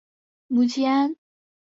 [0.47, 1.15] 母吉安。